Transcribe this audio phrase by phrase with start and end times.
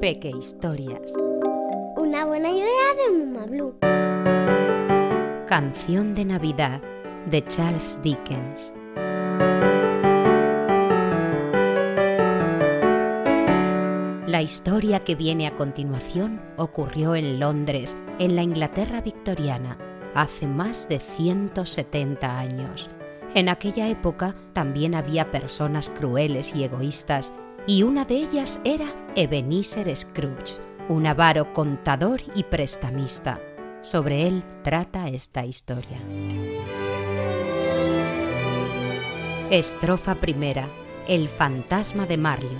[0.00, 1.12] Peque Historias.
[1.96, 3.76] Una buena idea de Mama Blue.
[5.46, 6.82] Canción de Navidad
[7.30, 8.72] de Charles Dickens.
[14.26, 19.78] La historia que viene a continuación ocurrió en Londres, en la Inglaterra victoriana,
[20.14, 22.90] hace más de 170 años.
[23.34, 27.32] En aquella época también había personas crueles y egoístas,
[27.66, 33.40] y una de ellas era Ebenezer Scrooge, un avaro contador y prestamista.
[33.82, 35.98] Sobre él trata esta historia.
[39.50, 40.68] Estrofa primera.
[41.06, 42.58] El fantasma de Marley.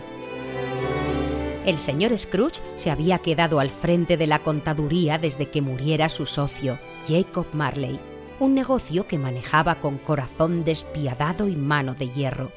[1.66, 6.26] El señor Scrooge se había quedado al frente de la contaduría desde que muriera su
[6.26, 8.00] socio, Jacob Marley,
[8.40, 12.50] un negocio que manejaba con corazón despiadado y mano de hierro.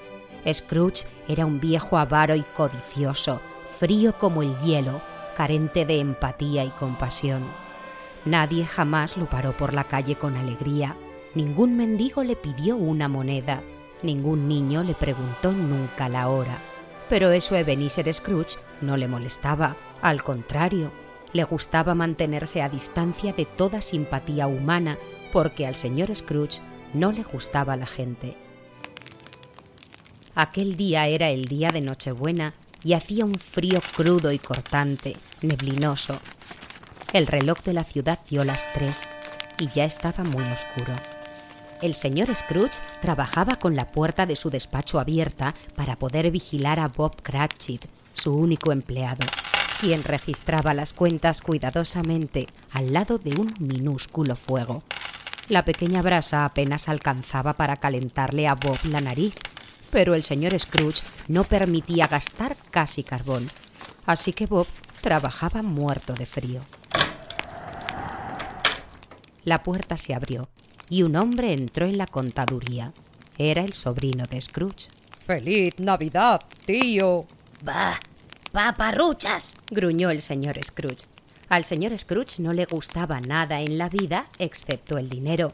[0.52, 5.02] Scrooge era un viejo avaro y codicioso, frío como el hielo,
[5.36, 7.44] carente de empatía y compasión.
[8.24, 10.96] Nadie jamás lo paró por la calle con alegría,
[11.36, 13.62] ningún mendigo le pidió una moneda,
[14.02, 16.62] ningún niño le preguntó nunca la hora.
[17.10, 20.92] Pero eso a Ebenezer Scrooge no le molestaba, al contrario,
[21.34, 24.98] le gustaba mantenerse a distancia de toda simpatía humana
[25.34, 26.62] porque al señor Scrooge
[26.94, 28.38] no le gustaba la gente.
[30.36, 32.54] Aquel día era el día de Nochebuena
[32.84, 36.20] y hacía un frío crudo y cortante, neblinoso.
[37.14, 39.10] El reloj de la ciudad dio las tres
[39.60, 40.94] y ya estaba muy oscuro.
[41.82, 46.88] El señor Scrooge trabajaba con la puerta de su despacho abierta para poder vigilar a
[46.88, 49.26] Bob Cratchit, su único empleado,
[49.82, 54.84] quien registraba las cuentas cuidadosamente al lado de un minúsculo fuego.
[55.50, 59.34] La pequeña brasa apenas alcanzaba para calentarle a Bob la nariz,
[59.92, 63.50] pero el señor Scrooge no permitía gastar casi carbón,
[64.06, 64.68] así que Bob
[65.02, 66.62] trabajaba muerto de frío.
[69.44, 70.48] La puerta se abrió
[70.90, 72.94] y un hombre entró en la contaduría.
[73.38, 74.88] Era el sobrino de Scrooge.
[75.26, 77.26] ¡Feliz Navidad, tío!
[77.64, 78.00] ¡Bah!
[78.52, 79.56] ¡Paparruchas!
[79.70, 81.13] gruñó el señor Scrooge.
[81.54, 85.54] Al señor Scrooge no le gustaba nada en la vida excepto el dinero.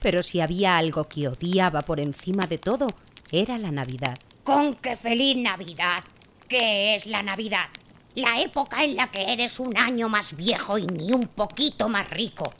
[0.00, 2.86] Pero si había algo que odiaba por encima de todo,
[3.32, 4.16] era la Navidad.
[4.44, 6.04] ¡Con qué feliz Navidad!
[6.46, 7.66] ¿Qué es la Navidad?
[8.14, 12.08] La época en la que eres un año más viejo y ni un poquito más
[12.10, 12.52] rico.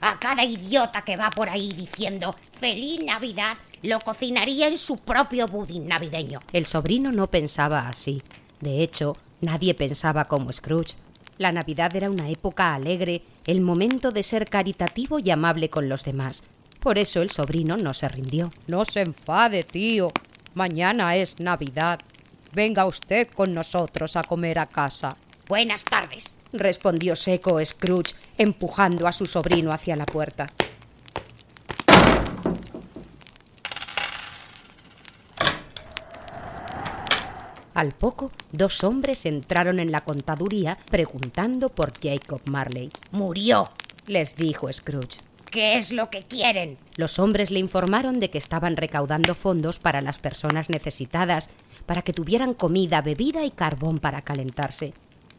[0.00, 3.58] A cada idiota que va por ahí diciendo ¡Feliz Navidad!
[3.82, 6.40] lo cocinaría en su propio budín navideño.
[6.54, 8.16] El sobrino no pensaba así.
[8.62, 10.94] De hecho, nadie pensaba como Scrooge.
[11.40, 16.04] La Navidad era una época alegre, el momento de ser caritativo y amable con los
[16.04, 16.42] demás.
[16.80, 18.50] Por eso el sobrino no se rindió.
[18.66, 20.12] No se enfade, tío.
[20.52, 21.98] Mañana es Navidad.
[22.52, 25.16] Venga usted con nosotros a comer a casa.
[25.48, 30.44] Buenas tardes, respondió seco Scrooge, empujando a su sobrino hacia la puerta.
[37.80, 42.90] Al poco, dos hombres entraron en la contaduría preguntando por Jacob Marley.
[43.10, 43.70] Murió,
[44.06, 45.20] les dijo Scrooge.
[45.50, 46.76] ¿Qué es lo que quieren?
[46.96, 51.48] Los hombres le informaron de que estaban recaudando fondos para las personas necesitadas,
[51.86, 54.92] para que tuvieran comida, bebida y carbón para calentarse,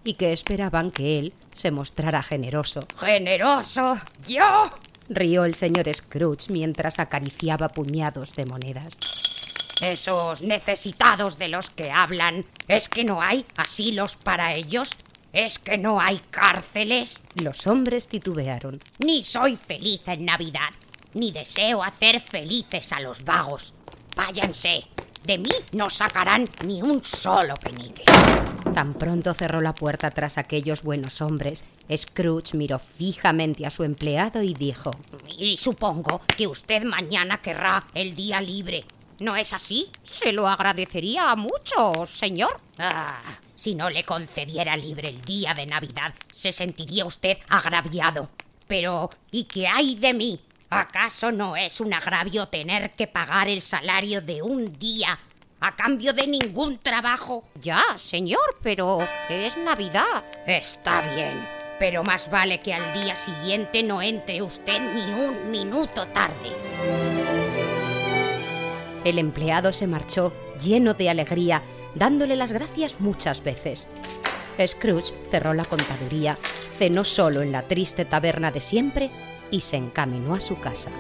[0.04, 2.80] y que esperaban que él se mostrara generoso.
[3.00, 4.00] ¿Generoso?
[4.28, 4.64] ¿Yo?
[5.10, 9.11] rió el señor Scrooge mientras acariciaba puñados de monedas.
[9.82, 14.96] Esos necesitados de los que hablan, ¿es que no hay asilos para ellos?
[15.34, 17.22] ¿Es que no hay cárceles?
[17.42, 18.80] Los hombres titubearon.
[19.00, 20.70] Ni soy feliz en Navidad,
[21.16, 23.74] ni deseo hacer felices a los vagos.
[24.16, 24.84] Váyanse.
[25.24, 28.04] De mí no sacarán ni un solo penique.
[28.74, 31.66] Tan pronto cerró la puerta tras aquellos buenos hombres,
[31.96, 34.92] Scrooge miró fijamente a su empleado y dijo
[35.38, 38.86] Y supongo que usted mañana querrá el día libre.
[39.22, 39.88] ¿No es así?
[40.02, 42.60] Se lo agradecería mucho, señor.
[42.80, 43.22] Ah,
[43.54, 48.30] si no le concediera libre el día de Navidad, se sentiría usted agraviado.
[48.68, 50.40] Pero, ¿y qué hay de mí?
[50.72, 55.20] ¿Acaso no es un agravio tener que pagar el salario de un día
[55.60, 57.44] a cambio de ningún trabajo?
[57.62, 60.26] Ya, señor, pero es Navidad.
[60.48, 61.48] Está bien,
[61.78, 67.21] pero más vale que al día siguiente no entre usted ni un minuto tarde.
[69.04, 70.32] El empleado se marchó
[70.64, 71.64] lleno de alegría,
[71.96, 73.88] dándole las gracias muchas veces.
[74.66, 79.10] Scrooge cerró la contaduría, cenó solo en la triste taberna de siempre
[79.50, 80.92] y se encaminó a su casa.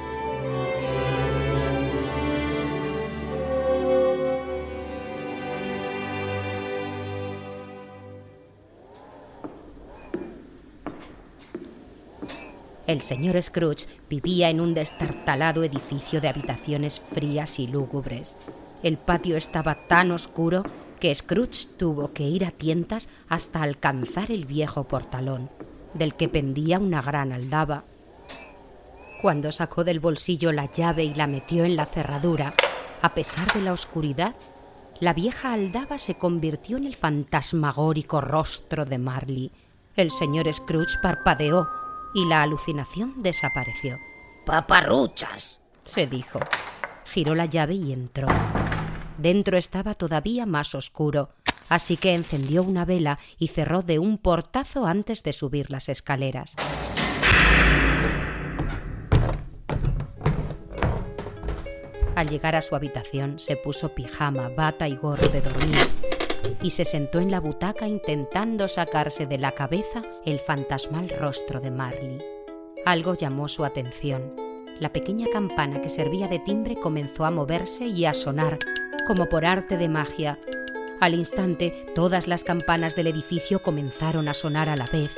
[12.91, 18.35] El señor Scrooge vivía en un destartalado edificio de habitaciones frías y lúgubres.
[18.83, 20.63] El patio estaba tan oscuro
[20.99, 25.49] que Scrooge tuvo que ir a tientas hasta alcanzar el viejo portalón,
[25.93, 27.85] del que pendía una gran aldaba.
[29.21, 32.53] Cuando sacó del bolsillo la llave y la metió en la cerradura,
[33.01, 34.35] a pesar de la oscuridad,
[34.99, 39.51] la vieja aldaba se convirtió en el fantasmagórico rostro de Marley.
[39.95, 41.65] El señor Scrooge parpadeó
[42.13, 43.99] y la alucinación desapareció.
[44.45, 46.39] Paparruchas, se dijo.
[47.05, 48.27] Giró la llave y entró.
[49.17, 51.29] Dentro estaba todavía más oscuro,
[51.69, 56.55] así que encendió una vela y cerró de un portazo antes de subir las escaleras.
[62.15, 66.10] Al llegar a su habitación se puso pijama, bata y gorro de dormir
[66.61, 71.71] y se sentó en la butaca intentando sacarse de la cabeza el fantasmal rostro de
[71.71, 72.19] Marley.
[72.85, 74.33] Algo llamó su atención.
[74.79, 78.57] La pequeña campana que servía de timbre comenzó a moverse y a sonar,
[79.07, 80.39] como por arte de magia.
[80.99, 85.15] Al instante, todas las campanas del edificio comenzaron a sonar a la vez.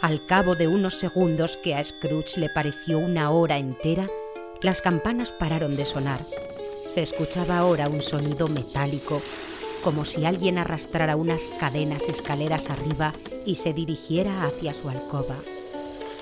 [0.00, 4.06] Al cabo de unos segundos que a Scrooge le pareció una hora entera,
[4.62, 6.20] las campanas pararon de sonar.
[6.86, 9.22] Se escuchaba ahora un sonido metálico,
[9.84, 13.12] como si alguien arrastrara unas cadenas escaleras arriba
[13.44, 15.36] y se dirigiera hacia su alcoba.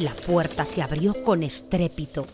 [0.00, 2.26] La puerta se abrió con estrépito.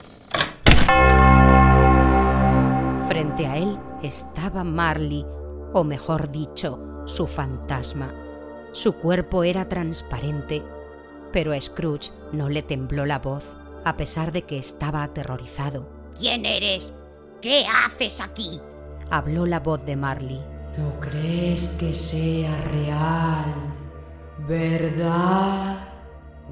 [3.06, 5.26] Frente a él estaba Marley,
[5.75, 8.10] o mejor dicho, su fantasma.
[8.72, 10.62] Su cuerpo era transparente,
[11.31, 13.44] pero a Scrooge no le tembló la voz,
[13.84, 15.86] a pesar de que estaba aterrorizado.
[16.19, 16.94] ¿Quién eres?
[17.42, 18.60] ¿Qué haces aquí?
[19.10, 20.57] Habló la voz de Marley.
[20.78, 23.52] ¿No crees que sea real?
[24.46, 25.88] ¿Verdad?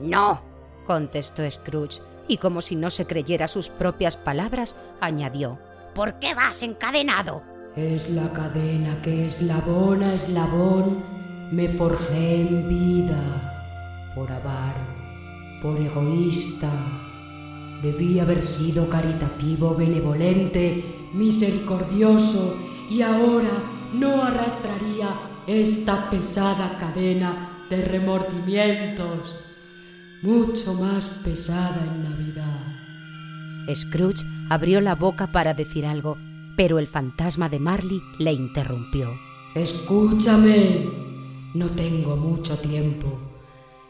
[0.00, 0.42] No,
[0.84, 5.60] contestó Scrooge, y como si no se creyera sus propias palabras, añadió.
[5.94, 7.42] ¿Por qué vas encadenado?
[7.76, 11.04] Es la cadena que eslabón a eslabón
[11.52, 14.12] me forjé en vida.
[14.16, 16.72] Por avaro, por egoísta.
[17.80, 20.84] Debí haber sido caritativo, benevolente,
[21.14, 22.56] misericordioso
[22.90, 25.08] y ahora no arrastraría
[25.46, 29.34] esta pesada cadena de remordimientos,
[30.22, 32.76] mucho más pesada en Navidad.
[33.74, 36.16] Scrooge abrió la boca para decir algo,
[36.56, 39.10] pero el fantasma de Marley le interrumpió.
[39.54, 40.88] Escúchame,
[41.54, 43.18] no tengo mucho tiempo.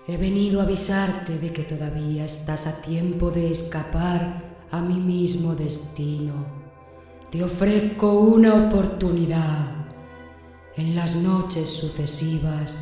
[0.07, 5.55] He venido a avisarte de que todavía estás a tiempo de escapar a mi mismo
[5.55, 6.47] destino.
[7.31, 9.76] Te ofrezco una oportunidad.
[10.77, 12.77] En las noches sucesivas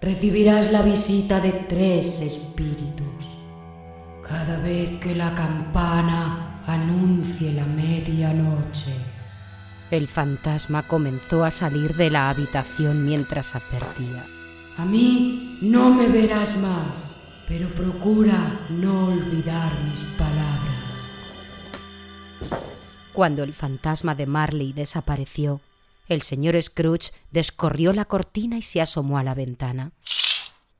[0.00, 3.38] recibirás la visita de tres espíritus.
[4.28, 8.92] Cada vez que la campana anuncie la medianoche.
[9.92, 14.26] El fantasma comenzó a salir de la habitación mientras advertía.
[14.76, 20.58] A mí no me verás más, pero procura no olvidar mis palabras.
[23.12, 25.60] Cuando el fantasma de Marley desapareció,
[26.08, 29.92] el señor Scrooge descorrió la cortina y se asomó a la ventana.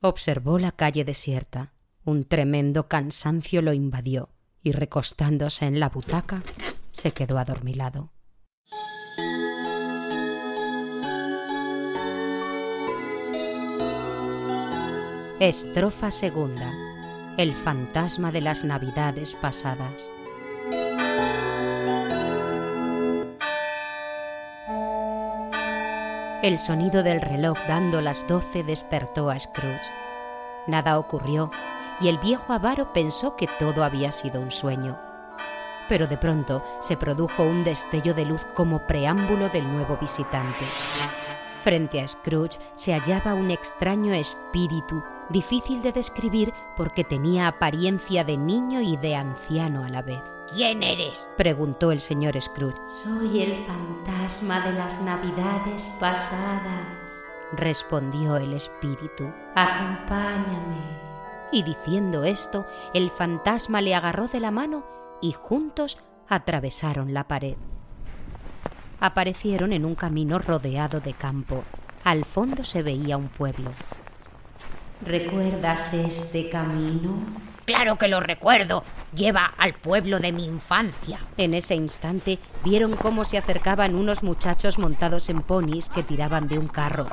[0.01, 1.73] Observó la calle desierta.
[2.03, 4.29] Un tremendo cansancio lo invadió
[4.63, 6.41] y recostándose en la butaca
[6.91, 8.11] se quedó adormilado.
[15.39, 16.69] Estrofa segunda.
[17.37, 20.11] El fantasma de las navidades pasadas.
[26.41, 29.91] El sonido del reloj dando las doce despertó a Scrooge.
[30.67, 31.51] Nada ocurrió
[31.99, 34.97] y el viejo avaro pensó que todo había sido un sueño.
[35.89, 40.63] Pero de pronto se produjo un destello de luz como preámbulo del nuevo visitante.
[41.61, 48.37] Frente a Scrooge se hallaba un extraño espíritu, difícil de describir porque tenía apariencia de
[48.37, 50.21] niño y de anciano a la vez.
[50.55, 51.29] ¿Quién eres?
[51.37, 52.79] preguntó el señor Scrooge.
[52.87, 57.11] Soy el fantasma de las navidades pasadas,
[57.51, 59.31] respondió el espíritu.
[59.55, 60.99] Acompáñame.
[61.51, 64.85] Y diciendo esto, el fantasma le agarró de la mano
[65.21, 67.57] y juntos atravesaron la pared.
[68.99, 71.63] Aparecieron en un camino rodeado de campo.
[72.03, 73.71] Al fondo se veía un pueblo.
[75.05, 77.13] ¿Recuerdas este camino?
[77.69, 78.83] Claro que lo recuerdo.
[79.13, 81.19] Lleva al pueblo de mi infancia.
[81.37, 86.57] En ese instante vieron cómo se acercaban unos muchachos montados en ponis que tiraban de
[86.57, 87.05] un carro.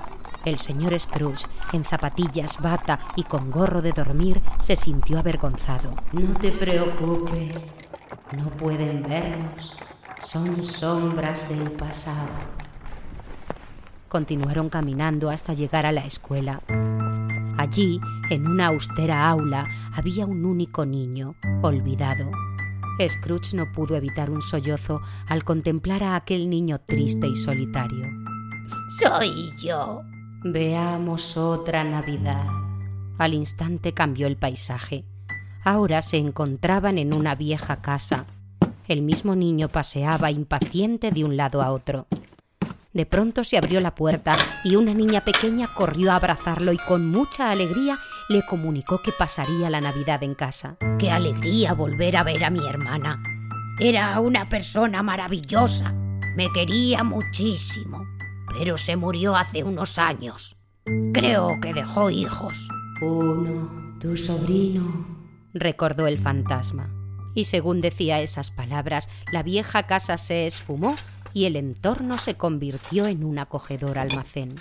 [0.47, 5.91] El señor Scrooge, en zapatillas, bata y con gorro de dormir, se sintió avergonzado.
[6.13, 7.77] No te preocupes,
[8.35, 9.77] no pueden vernos,
[10.23, 12.33] son sombras del pasado.
[14.09, 16.63] Continuaron caminando hasta llegar a la escuela.
[17.57, 22.31] Allí, en una austera aula, había un único niño, olvidado.
[23.07, 28.07] Scrooge no pudo evitar un sollozo al contemplar a aquel niño triste y solitario.
[28.99, 30.03] Soy yo.
[30.45, 32.47] Veamos otra Navidad.
[33.19, 35.05] Al instante cambió el paisaje.
[35.65, 38.27] Ahora se encontraban en una vieja casa.
[38.87, 42.07] El mismo niño paseaba impaciente de un lado a otro.
[42.97, 44.33] De pronto se abrió la puerta
[44.65, 47.99] y una niña pequeña corrió a abrazarlo y con mucha alegría
[48.31, 50.79] le comunicó que pasaría la Navidad en casa.
[50.99, 53.23] ¡Qué alegría volver a ver a mi hermana!
[53.79, 55.93] Era una persona maravillosa.
[56.37, 58.07] Me quería muchísimo,
[58.59, 60.57] pero se murió hace unos años.
[61.12, 62.67] Creo que dejó hijos.
[63.03, 65.07] Uno, tu sobrino,
[65.53, 66.88] recordó el fantasma.
[67.35, 70.97] Y según decía esas palabras, la vieja casa se esfumó
[71.37, 74.55] y el entorno se convirtió en un acogedor almacén.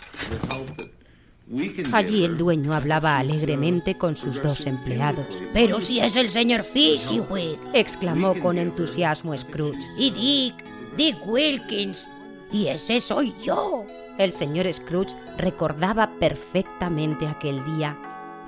[1.94, 5.26] Allí el dueño hablaba alegremente con sus dos empleados.
[5.54, 9.80] Pero si es el señor Fishwick, exclamó con entusiasmo Scrooge.
[9.98, 10.66] Y Dick,
[10.98, 12.10] Dick Wilkins,
[12.52, 13.86] y ese soy yo.
[14.18, 17.98] El señor Scrooge recordaba perfectamente aquel día.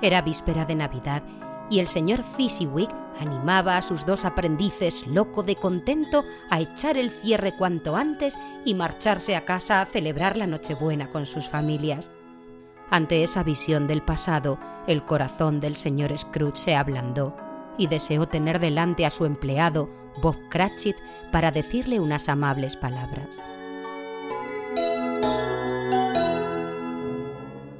[0.02, 1.22] Era víspera de Navidad
[1.70, 7.10] y el señor Fezziwig animaba a sus dos aprendices, loco de contento, a echar el
[7.10, 12.10] cierre cuanto antes y marcharse a casa a celebrar la Nochebuena con sus familias.
[12.90, 17.36] Ante esa visión del pasado, el corazón del señor Scrooge se ablandó
[17.76, 19.88] y deseó tener delante a su empleado,
[20.22, 20.96] Bob Cratchit,
[21.30, 23.38] para decirle unas amables palabras.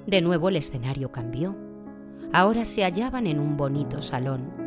[0.06, 1.54] De nuevo el escenario cambió.
[2.32, 4.57] Ahora se hallaban en un bonito salón.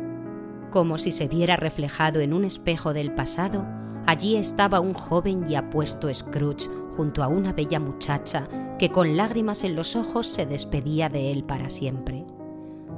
[0.72, 3.66] Como si se viera reflejado en un espejo del pasado,
[4.06, 8.48] allí estaba un joven y apuesto Scrooge junto a una bella muchacha
[8.78, 12.24] que con lágrimas en los ojos se despedía de él para siempre.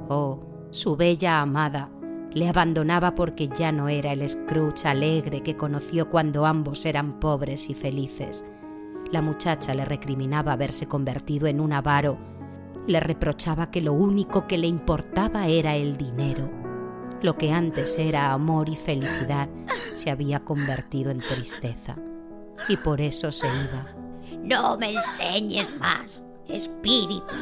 [0.07, 0.39] Oh,
[0.71, 1.89] su bella amada
[2.31, 7.69] le abandonaba porque ya no era el Scrooge alegre que conoció cuando ambos eran pobres
[7.69, 8.45] y felices.
[9.11, 12.17] La muchacha le recriminaba haberse convertido en un avaro,
[12.87, 16.64] le reprochaba que lo único que le importaba era el dinero
[17.25, 19.49] lo que antes era amor y felicidad
[19.95, 21.97] se había convertido en tristeza.
[22.69, 23.87] Y por eso se iba.
[24.43, 27.35] No me enseñes más, espíritu.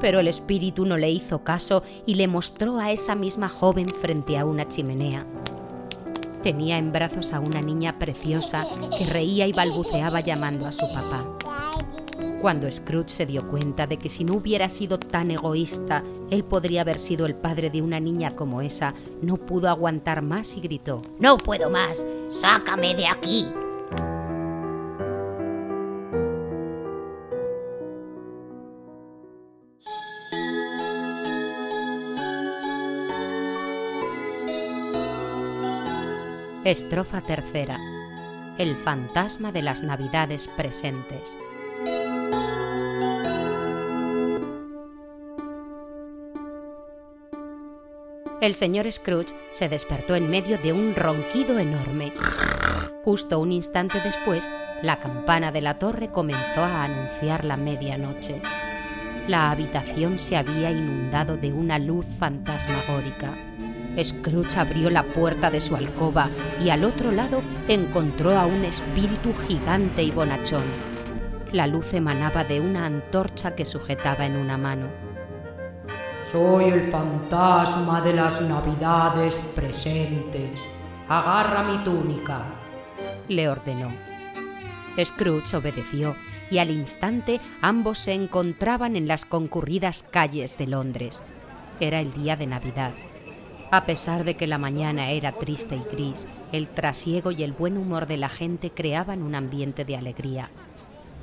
[0.00, 4.38] Pero el espíritu no le hizo caso y le mostró a esa misma joven frente
[4.38, 5.26] a una chimenea.
[6.42, 8.66] Tenía en brazos a una niña preciosa
[8.98, 11.41] que reía y balbuceaba llamando a su papá.
[12.42, 16.80] Cuando Scrooge se dio cuenta de que si no hubiera sido tan egoísta, él podría
[16.80, 21.02] haber sido el padre de una niña como esa, no pudo aguantar más y gritó,
[21.20, 23.46] No puedo más, sácame de aquí.
[36.64, 37.78] Estrofa tercera.
[38.58, 41.38] El fantasma de las navidades presentes.
[48.42, 52.12] El señor Scrooge se despertó en medio de un ronquido enorme.
[53.04, 54.50] Justo un instante después,
[54.82, 58.42] la campana de la torre comenzó a anunciar la medianoche.
[59.28, 63.30] La habitación se había inundado de una luz fantasmagórica.
[64.02, 66.28] Scrooge abrió la puerta de su alcoba
[66.60, 70.91] y al otro lado encontró a un espíritu gigante y bonachón.
[71.52, 74.88] La luz emanaba de una antorcha que sujetaba en una mano.
[76.30, 80.62] Soy el fantasma de las navidades presentes.
[81.10, 82.46] Agarra mi túnica,
[83.28, 83.90] le ordenó.
[84.98, 86.16] Scrooge obedeció
[86.50, 91.22] y al instante ambos se encontraban en las concurridas calles de Londres.
[91.80, 92.92] Era el día de Navidad.
[93.70, 97.76] A pesar de que la mañana era triste y gris, el trasiego y el buen
[97.76, 100.50] humor de la gente creaban un ambiente de alegría.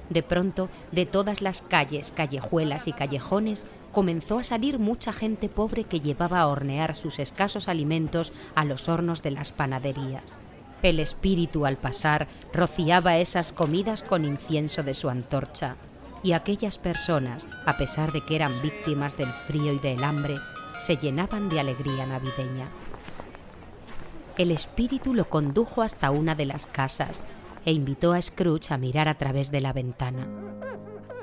[0.10, 5.84] De pronto, de todas las calles, callejuelas y callejones, comenzó a salir mucha gente pobre
[5.84, 10.38] que llevaba a hornear sus escasos alimentos a los hornos de las panaderías.
[10.82, 15.76] El espíritu al pasar rociaba esas comidas con incienso de su antorcha,
[16.24, 20.36] y aquellas personas, a pesar de que eran víctimas del frío y del hambre,
[20.80, 22.68] se llenaban de alegría navideña.
[24.38, 27.24] El espíritu lo condujo hasta una de las casas,
[27.70, 30.28] e invitó a Scrooge a mirar a través de la ventana.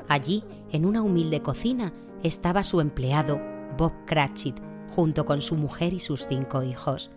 [0.07, 3.41] Allí, en una humilde cocina, estaba su empleado,
[3.77, 4.55] Bob Cratchit,
[4.95, 7.11] junto con su mujer y sus cinco hijos.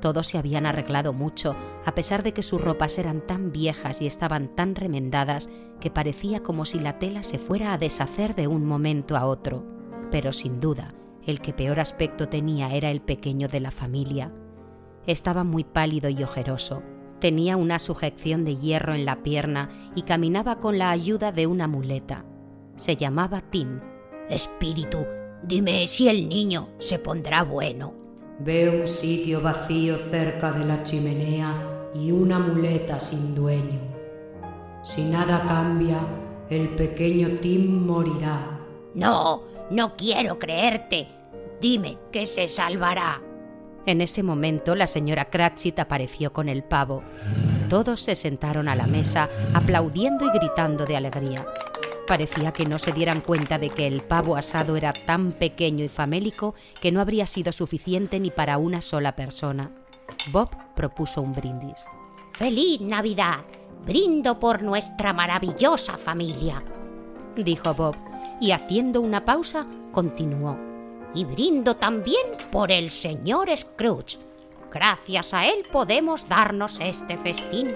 [0.00, 4.06] Todos se habían arreglado mucho, a pesar de que sus ropas eran tan viejas y
[4.06, 8.64] estaban tan remendadas que parecía como si la tela se fuera a deshacer de un
[8.64, 9.66] momento a otro.
[10.10, 10.94] Pero sin duda,
[11.26, 14.32] el que peor aspecto tenía era el pequeño de la familia.
[15.06, 16.82] Estaba muy pálido y ojeroso.
[17.22, 21.68] Tenía una sujeción de hierro en la pierna y caminaba con la ayuda de una
[21.68, 22.24] muleta.
[22.74, 23.78] Se llamaba Tim.
[24.28, 25.06] Espíritu,
[25.44, 27.94] dime si el niño se pondrá bueno.
[28.40, 33.78] Veo un sitio vacío cerca de la chimenea y una muleta sin dueño.
[34.82, 36.00] Si nada cambia,
[36.50, 38.58] el pequeño Tim morirá.
[38.96, 41.06] No, no quiero creerte.
[41.60, 43.22] Dime que se salvará.
[43.84, 47.02] En ese momento la señora Cratchit apareció con el pavo.
[47.68, 51.44] Todos se sentaron a la mesa, aplaudiendo y gritando de alegría.
[52.06, 55.88] Parecía que no se dieran cuenta de que el pavo asado era tan pequeño y
[55.88, 59.70] famélico que no habría sido suficiente ni para una sola persona.
[60.30, 61.84] Bob propuso un brindis.
[62.32, 63.38] ¡Feliz Navidad!
[63.84, 66.62] Brindo por nuestra maravillosa familia,
[67.36, 67.96] dijo Bob,
[68.40, 70.71] y haciendo una pausa, continuó
[71.14, 74.18] y brindo también por el señor Scrooge.
[74.70, 77.74] Gracias a él podemos darnos este festín.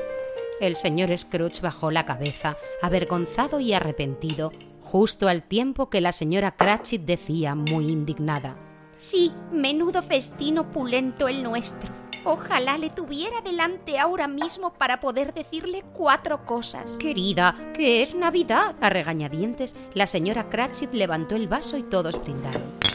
[0.60, 6.56] El señor Scrooge bajó la cabeza, avergonzado y arrepentido, justo al tiempo que la señora
[6.56, 8.56] Cratchit decía, muy indignada.
[8.96, 11.90] Sí, menudo festín opulento el nuestro.
[12.24, 16.96] Ojalá le tuviera delante ahora mismo para poder decirle cuatro cosas.
[16.98, 18.74] Querida, que es Navidad.
[18.80, 22.85] A regañadientes, la señora Cratchit levantó el vaso y todos brindaron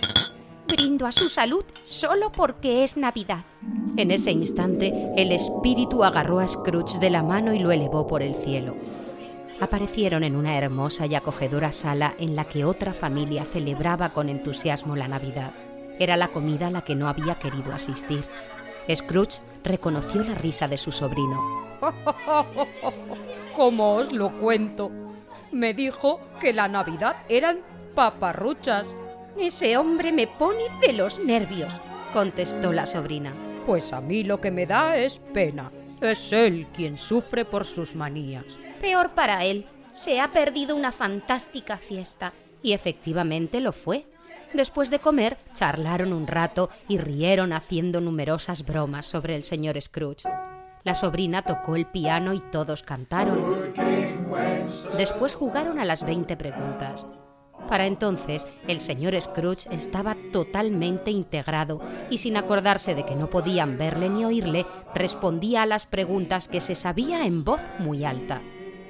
[0.71, 3.43] brindo a su salud solo porque es Navidad.
[3.97, 8.23] En ese instante, el espíritu agarró a Scrooge de la mano y lo elevó por
[8.23, 8.75] el cielo.
[9.59, 14.95] Aparecieron en una hermosa y acogedora sala en la que otra familia celebraba con entusiasmo
[14.95, 15.51] la Navidad.
[15.99, 18.23] Era la comida a la que no había querido asistir.
[18.93, 21.39] Scrooge reconoció la risa de su sobrino.
[23.55, 24.89] ¿Cómo os lo cuento?
[25.51, 27.59] Me dijo que la Navidad eran
[27.93, 28.95] paparruchas
[29.37, 31.73] ese hombre me pone de los nervios,
[32.13, 33.33] contestó la sobrina.
[33.65, 35.71] Pues a mí lo que me da es pena.
[36.01, 38.59] Es él quien sufre por sus manías.
[38.79, 39.67] Peor para él.
[39.91, 42.33] Se ha perdido una fantástica fiesta.
[42.63, 44.05] Y efectivamente lo fue.
[44.53, 50.27] Después de comer, charlaron un rato y rieron haciendo numerosas bromas sobre el señor Scrooge.
[50.83, 53.73] La sobrina tocó el piano y todos cantaron.
[54.97, 57.05] Después jugaron a las 20 preguntas.
[57.71, 61.79] Para entonces, el señor Scrooge estaba totalmente integrado
[62.09, 66.59] y sin acordarse de que no podían verle ni oírle, respondía a las preguntas que
[66.59, 68.41] se sabía en voz muy alta.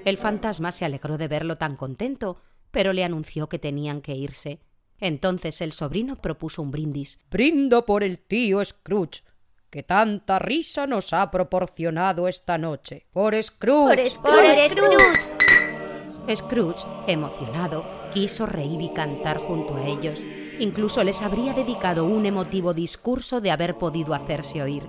[0.03, 2.41] El fantasma se alegró de verlo tan contento,
[2.71, 4.61] pero le anunció que tenían que irse.
[4.99, 7.21] Entonces el sobrino propuso un brindis.
[7.29, 9.21] Brindo por el tío Scrooge,
[9.69, 13.05] que tanta risa nos ha proporcionado esta noche.
[13.11, 13.95] Por Scrooge.
[13.95, 15.50] Por, Scrooge.
[16.29, 20.23] Scrooge, emocionado, quiso reír y cantar junto a ellos.
[20.59, 24.83] Incluso les habría dedicado un emotivo discurso de haber podido hacerse oír.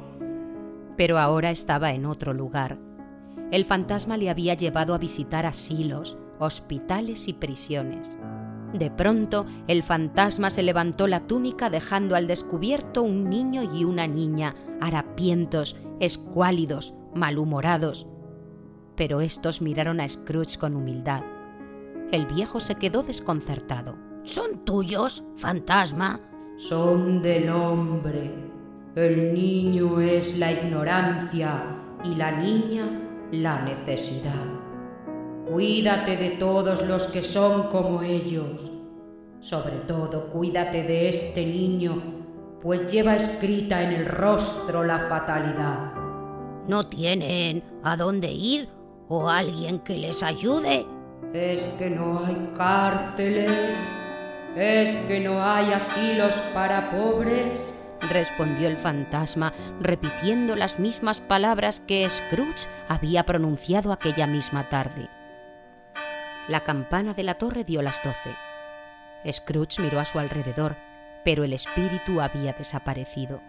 [0.96, 2.78] Pero ahora estaba en otro lugar.
[3.50, 8.18] El fantasma le había llevado a visitar asilos, hospitales y prisiones.
[8.72, 14.06] De pronto, el fantasma se levantó la túnica dejando al descubierto un niño y una
[14.06, 18.06] niña, harapientos, escuálidos, malhumorados,
[19.02, 21.24] pero estos miraron a Scrooge con humildad.
[22.12, 23.96] El viejo se quedó desconcertado.
[24.22, 26.20] ¿Son tuyos, fantasma?
[26.56, 28.30] Son del hombre.
[28.94, 31.64] El niño es la ignorancia
[32.04, 32.84] y la niña
[33.32, 34.46] la necesidad.
[35.50, 38.70] Cuídate de todos los que son como ellos.
[39.40, 42.00] Sobre todo, cuídate de este niño,
[42.62, 45.92] pues lleva escrita en el rostro la fatalidad.
[46.68, 48.68] ¿No tienen a dónde ir
[49.14, 50.86] o alguien que les ayude?
[51.34, 53.76] Es que no hay cárceles,
[54.56, 62.08] es que no hay asilos para pobres, respondió el fantasma, repitiendo las mismas palabras que
[62.08, 65.10] Scrooge había pronunciado aquella misma tarde.
[66.48, 68.34] La campana de la torre dio las doce.
[69.30, 70.76] Scrooge miró a su alrededor,
[71.22, 73.42] pero el espíritu había desaparecido.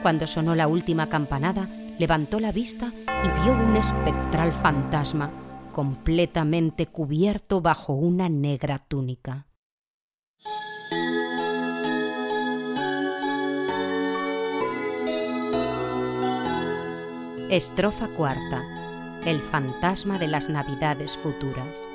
[0.00, 5.30] Cuando sonó la última campanada, levantó la vista y vio un espectral fantasma
[5.72, 9.46] completamente cubierto bajo una negra túnica.
[17.50, 18.62] Estrofa cuarta.
[19.24, 21.88] El fantasma de las Navidades futuras.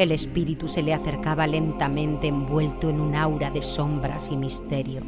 [0.00, 5.02] El espíritu se le acercaba lentamente envuelto en un aura de sombras y misterio.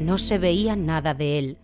[0.00, 1.58] No se veía nada de él,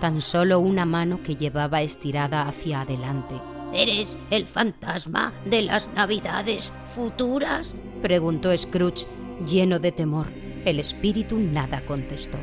[0.00, 3.36] tan solo una mano que llevaba estirada hacia adelante.
[3.72, 7.76] ¿Eres el fantasma de las navidades futuras?
[8.02, 9.06] preguntó Scrooge,
[9.46, 10.32] lleno de temor.
[10.64, 12.38] El espíritu nada contestó.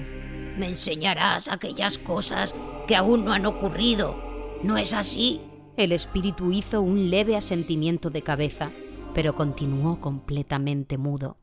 [0.58, 2.56] Me enseñarás aquellas cosas
[2.88, 4.16] que aún no han ocurrido.
[4.64, 5.42] ¿No es así?
[5.76, 8.72] El espíritu hizo un leve asentimiento de cabeza
[9.14, 11.38] pero continuó completamente mudo.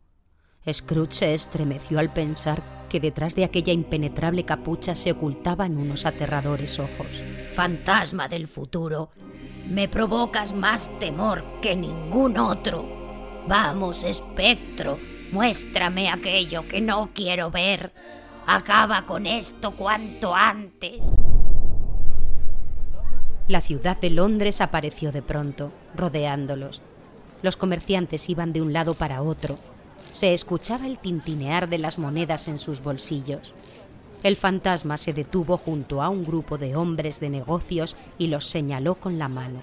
[0.70, 6.78] Scrooge se estremeció al pensar que detrás de aquella impenetrable capucha se ocultaban unos aterradores
[6.78, 7.22] ojos.
[7.54, 9.10] Fantasma del futuro,
[9.66, 12.86] me provocas más temor que ningún otro.
[13.46, 14.98] Vamos, espectro,
[15.32, 17.92] muéstrame aquello que no quiero ver.
[18.46, 21.18] Acaba con esto cuanto antes.
[23.46, 26.82] La ciudad de Londres apareció de pronto, rodeándolos.
[27.42, 29.56] Los comerciantes iban de un lado para otro.
[30.12, 33.54] Se escuchaba el tintinear de las monedas en sus bolsillos.
[34.22, 38.96] El fantasma se detuvo junto a un grupo de hombres de negocios y los señaló
[38.96, 39.62] con la mano.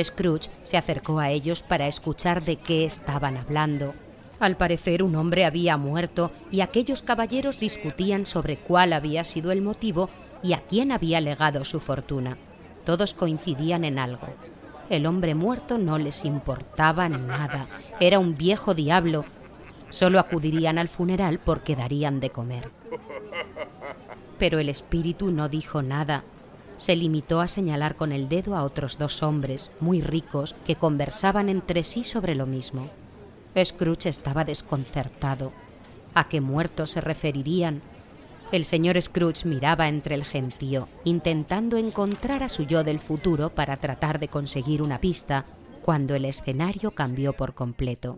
[0.00, 3.94] Scrooge se acercó a ellos para escuchar de qué estaban hablando.
[4.38, 9.62] Al parecer un hombre había muerto y aquellos caballeros discutían sobre cuál había sido el
[9.62, 10.10] motivo
[10.42, 12.36] y a quién había legado su fortuna.
[12.84, 14.28] Todos coincidían en algo.
[14.90, 17.68] El hombre muerto no les importaba nada.
[18.00, 19.24] Era un viejo diablo.
[19.88, 22.70] Solo acudirían al funeral porque darían de comer.
[24.36, 26.24] Pero el espíritu no dijo nada.
[26.76, 31.48] Se limitó a señalar con el dedo a otros dos hombres, muy ricos, que conversaban
[31.48, 32.88] entre sí sobre lo mismo.
[33.62, 35.52] Scrooge estaba desconcertado.
[36.14, 37.82] ¿A qué muertos se referirían?
[38.52, 43.76] El señor Scrooge miraba entre el gentío, intentando encontrar a su yo del futuro para
[43.76, 45.44] tratar de conseguir una pista,
[45.82, 48.16] cuando el escenario cambió por completo.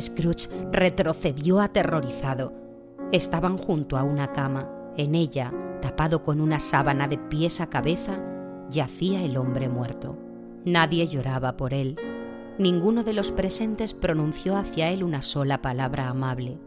[0.00, 2.52] Scrooge retrocedió aterrorizado.
[3.10, 4.68] Estaban junto a una cama.
[4.96, 8.20] En ella, tapado con una sábana de pies a cabeza,
[8.70, 10.25] yacía el hombre muerto.
[10.66, 11.96] Nadie lloraba por él.
[12.58, 16.58] Ninguno de los presentes pronunció hacia él una sola palabra amable.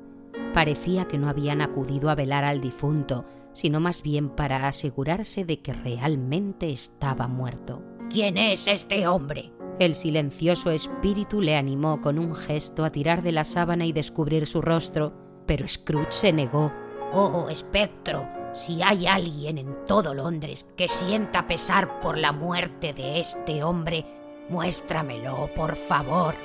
[0.54, 5.60] Parecía que no habían acudido a velar al difunto, sino más bien para asegurarse de
[5.60, 7.84] que realmente estaba muerto.
[8.10, 9.52] ¿Quién es este hombre?
[9.80, 14.48] El silencioso espíritu le animó con un gesto a tirar de la sábana y descubrir
[14.48, 15.12] su rostro,
[15.46, 16.72] pero Scrooge se negó.
[17.12, 23.20] Oh, espectro, si hay alguien en todo Londres que sienta pesar por la muerte de
[23.20, 24.06] este hombre,
[24.50, 26.36] muéstramelo, por favor.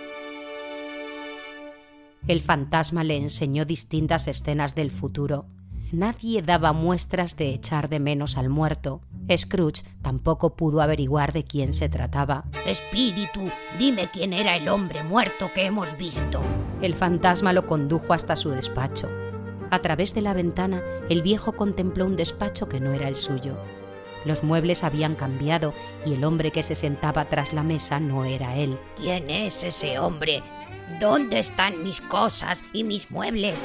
[2.26, 5.46] El fantasma le enseñó distintas escenas del futuro.
[5.92, 9.02] Nadie daba muestras de echar de menos al muerto.
[9.34, 12.44] Scrooge tampoco pudo averiguar de quién se trataba.
[12.66, 16.40] Espíritu, dime quién era el hombre muerto que hemos visto.
[16.82, 19.08] El fantasma lo condujo hasta su despacho.
[19.70, 23.56] A través de la ventana, el viejo contempló un despacho que no era el suyo.
[24.24, 25.74] Los muebles habían cambiado
[26.06, 28.78] y el hombre que se sentaba tras la mesa no era él.
[28.96, 30.42] ¿Quién es ese hombre?
[30.98, 33.64] ¿Dónde están mis cosas y mis muebles?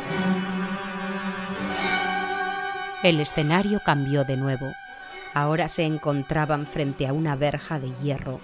[3.03, 4.73] El escenario cambió de nuevo.
[5.33, 8.41] Ahora se encontraban frente a una verja de hierro.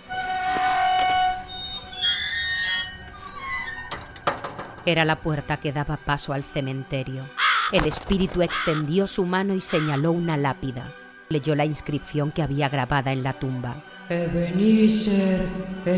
[4.85, 7.23] Era la puerta que daba paso al cementerio.
[7.71, 10.93] El espíritu extendió su mano y señaló una lápida.
[11.29, 13.81] Leyó la inscripción que había grabada en la tumba.
[14.09, 15.47] Ebenezer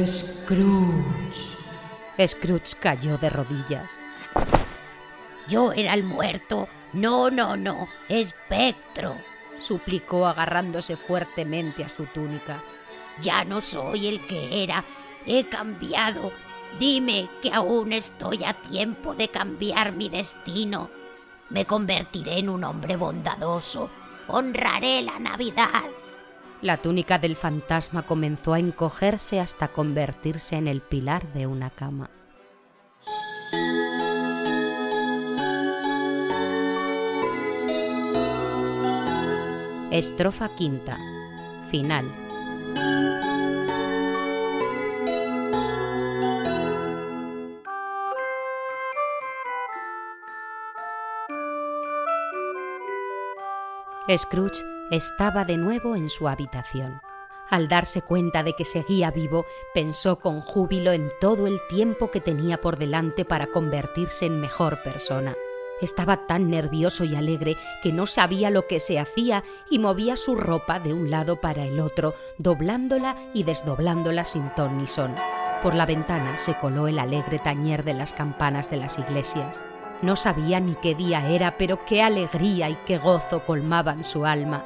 [0.05, 1.57] Scrooge.
[2.25, 3.99] Scrooge cayó de rodillas.
[5.49, 6.69] Yo era el muerto.
[6.93, 7.89] No, no, no.
[8.07, 9.15] Espectro.
[9.59, 12.63] suplicó agarrándose fuertemente a su túnica.
[13.21, 14.85] Ya no soy el que era.
[15.25, 16.31] He cambiado.
[16.79, 20.89] Dime que aún estoy a tiempo de cambiar mi destino.
[21.49, 23.89] Me convertiré en un hombre bondadoso.
[24.27, 25.83] Honraré la Navidad.
[26.61, 32.09] La túnica del fantasma comenzó a encogerse hasta convertirse en el pilar de una cama.
[39.91, 40.97] Estrofa quinta.
[41.71, 42.26] Final.
[54.15, 57.01] Scrooge estaba de nuevo en su habitación.
[57.49, 62.21] Al darse cuenta de que seguía vivo, pensó con júbilo en todo el tiempo que
[62.21, 65.35] tenía por delante para convertirse en mejor persona.
[65.81, 70.35] Estaba tan nervioso y alegre que no sabía lo que se hacía y movía su
[70.35, 75.15] ropa de un lado para el otro, doblándola y desdoblándola sin ton ni son.
[75.61, 79.61] Por la ventana se coló el alegre tañer de las campanas de las iglesias.
[80.01, 84.63] No sabía ni qué día era, pero qué alegría y qué gozo colmaban su alma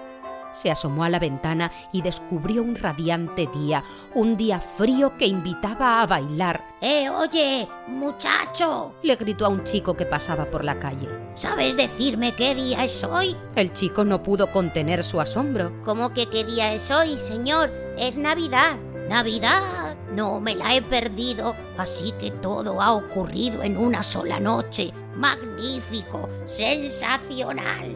[0.51, 6.01] se asomó a la ventana y descubrió un radiante día, un día frío que invitaba
[6.01, 6.63] a bailar.
[6.81, 8.93] ¡Eh, oye, muchacho!
[9.03, 11.07] le gritó a un chico que pasaba por la calle.
[11.35, 13.35] ¿Sabes decirme qué día es hoy?
[13.55, 15.71] El chico no pudo contener su asombro.
[15.83, 17.71] ¿Cómo que qué día es hoy, señor?
[17.97, 18.77] Es Navidad.
[19.09, 19.95] ¿Navidad?
[20.13, 24.91] No me la he perdido, así que todo ha ocurrido en una sola noche.
[25.15, 27.95] Magnífico, sensacional.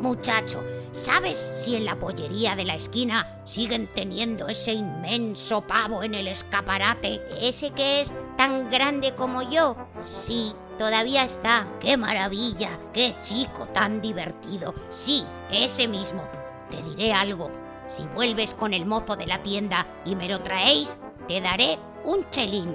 [0.00, 6.16] Muchacho, ¿Sabes si en la pollería de la esquina siguen teniendo ese inmenso pavo en
[6.16, 7.22] el escaparate?
[7.40, 9.76] ¿Ese que es tan grande como yo?
[10.02, 11.68] Sí, todavía está.
[11.78, 12.70] ¡Qué maravilla!
[12.92, 14.74] ¡Qué chico tan divertido!
[14.88, 16.24] Sí, ese mismo.
[16.70, 17.52] Te diré algo.
[17.86, 22.28] Si vuelves con el mozo de la tienda y me lo traéis, te daré un
[22.30, 22.74] chelín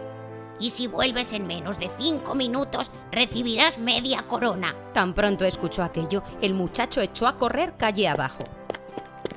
[0.60, 4.76] y si vuelves en menos de cinco minutos recibirás media corona.
[4.94, 8.44] Tan pronto escuchó aquello, el muchacho echó a correr calle abajo.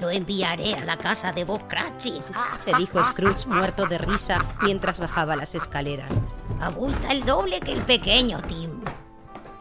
[0.00, 2.22] Lo enviaré a la casa de Bob Cratchit,
[2.56, 6.10] se dijo Scrooge muerto de risa mientras bajaba las escaleras.
[6.60, 8.80] Abulta el doble que el pequeño Tim.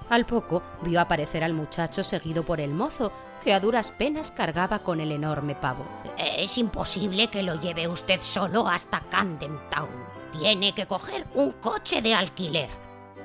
[0.09, 3.11] Al poco vio aparecer al muchacho seguido por el mozo,
[3.43, 5.85] que a duras penas cargaba con el enorme pavo.
[6.17, 10.06] Es imposible que lo lleve usted solo hasta Camden Town.
[10.39, 12.69] Tiene que coger un coche de alquiler.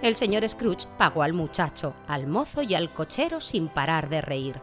[0.00, 4.60] El señor Scrooge pagó al muchacho, al mozo y al cochero sin parar de reír.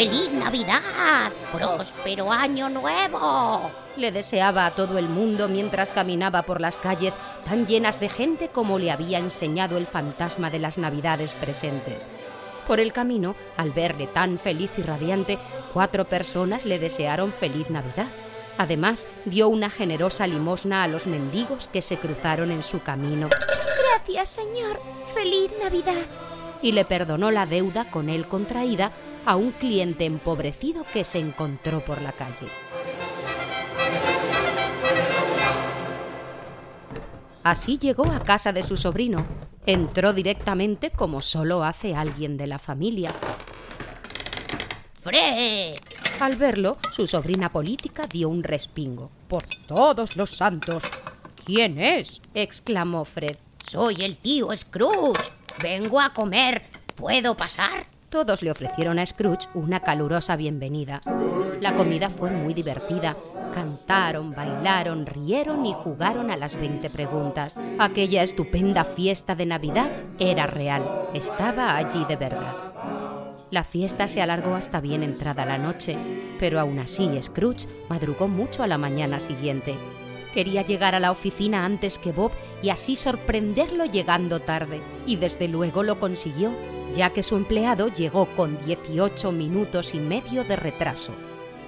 [0.00, 1.30] ¡Feliz Navidad!
[1.52, 3.70] ¡Próspero Año Nuevo!
[3.98, 8.48] Le deseaba a todo el mundo mientras caminaba por las calles tan llenas de gente
[8.48, 12.06] como le había enseñado el fantasma de las Navidades presentes.
[12.66, 15.38] Por el camino, al verle tan feliz y radiante,
[15.74, 18.08] cuatro personas le desearon feliz Navidad.
[18.56, 23.28] Además, dio una generosa limosna a los mendigos que se cruzaron en su camino.
[23.98, 24.80] Gracias, señor.
[25.12, 26.06] Feliz Navidad.
[26.62, 28.92] Y le perdonó la deuda con él contraída
[29.26, 32.48] a un cliente empobrecido que se encontró por la calle.
[37.42, 39.24] Así llegó a casa de su sobrino.
[39.66, 43.12] Entró directamente como solo hace alguien de la familia.
[45.00, 45.76] ¡Fred!
[46.20, 49.10] Al verlo, su sobrina política dio un respingo.
[49.28, 50.82] Por todos los santos.
[51.46, 52.20] ¿Quién es?
[52.34, 53.36] exclamó Fred.
[53.66, 55.22] Soy el tío Scrooge.
[55.62, 56.62] Vengo a comer.
[56.94, 57.86] ¿Puedo pasar?
[58.10, 61.00] Todos le ofrecieron a Scrooge una calurosa bienvenida.
[61.60, 63.14] La comida fue muy divertida.
[63.54, 67.54] Cantaron, bailaron, rieron y jugaron a las 20 preguntas.
[67.78, 71.08] Aquella estupenda fiesta de Navidad era real.
[71.14, 72.56] Estaba allí de verdad.
[73.52, 75.96] La fiesta se alargó hasta bien entrada la noche,
[76.40, 79.76] pero aún así Scrooge madrugó mucho a la mañana siguiente.
[80.34, 85.46] Quería llegar a la oficina antes que Bob y así sorprenderlo llegando tarde, y desde
[85.46, 86.50] luego lo consiguió
[86.94, 91.12] ya que su empleado llegó con 18 minutos y medio de retraso.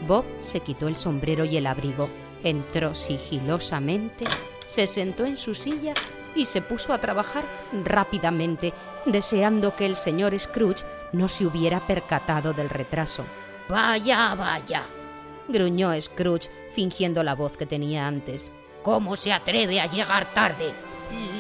[0.07, 2.09] Bob se quitó el sombrero y el abrigo,
[2.43, 4.25] entró sigilosamente,
[4.67, 5.95] se sentó en su silla
[6.35, 7.45] y se puso a trabajar
[7.85, 8.73] rápidamente,
[9.07, 13.25] deseando que el señor Scrooge no se hubiera percatado del retraso.
[13.69, 14.87] Vaya, vaya,
[15.49, 18.51] gruñó Scrooge, fingiendo la voz que tenía antes.
[18.83, 20.75] ¿Cómo se atreve a llegar tarde?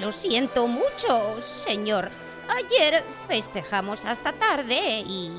[0.01, 2.11] Lo siento mucho, señor,
[2.57, 5.31] Ayer festejamos hasta tarde y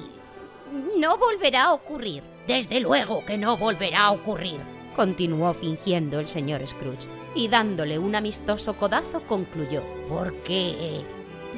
[0.97, 2.23] no volverá a ocurrir.
[2.47, 4.59] Desde luego que no volverá a ocurrir,
[4.95, 9.83] continuó fingiendo el señor Scrooge, y dándole un amistoso codazo concluyó.
[10.09, 11.03] Porque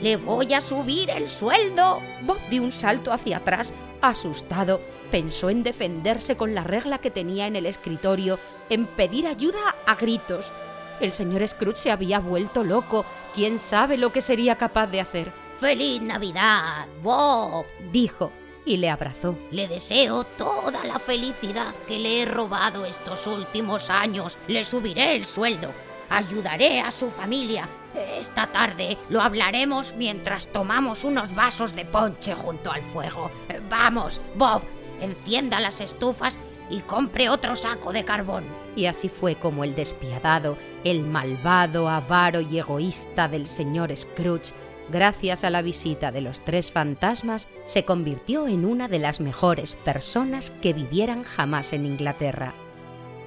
[0.02, 2.02] le voy a subir el sueldo.
[2.24, 4.82] Bob dio un salto hacia atrás, asustado.
[5.10, 8.40] Pensó en defenderse con la regla que tenía en el escritorio,
[8.70, 10.52] en pedir ayuda a gritos.
[11.00, 13.06] El señor Scrooge se había vuelto loco.
[13.34, 15.45] ¿Quién sabe lo que sería capaz de hacer?
[15.60, 17.66] ¡Feliz Navidad, Bob!
[17.92, 18.32] dijo
[18.66, 19.38] y le abrazó.
[19.52, 24.38] Le deseo toda la felicidad que le he robado estos últimos años.
[24.48, 25.72] Le subiré el sueldo.
[26.10, 27.70] Ayudaré a su familia.
[27.96, 33.32] Esta tarde lo hablaremos mientras tomamos unos vasos de ponche junto al fuego.
[33.70, 34.62] Vamos, Bob,
[35.00, 36.38] encienda las estufas
[36.70, 38.44] y compre otro saco de carbón.
[38.76, 44.54] Y así fue como el despiadado, el malvado, avaro y egoísta del señor Scrooge,
[44.90, 49.76] gracias a la visita de los tres fantasmas, se convirtió en una de las mejores
[49.76, 52.54] personas que vivieran jamás en Inglaterra.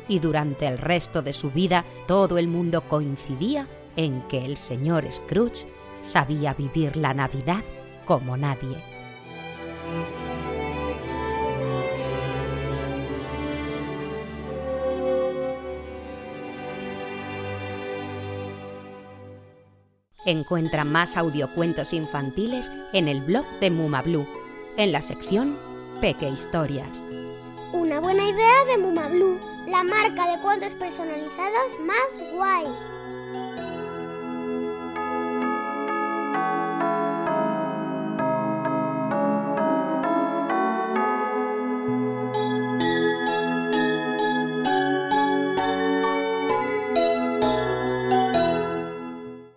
[0.08, 3.66] Y durante el resto de su vida todo el mundo coincidía
[3.96, 5.66] en que el señor Scrooge
[6.02, 7.62] sabía vivir la Navidad
[8.06, 8.97] como nadie.
[20.28, 24.26] Encuentra más audiocuentos infantiles en el blog de Mumablu,
[24.76, 25.56] en la sección
[26.02, 27.02] Peque Historias.
[27.72, 29.38] Una buena idea de Mumablu,
[29.68, 32.66] la marca de cuentos personalizados más guay.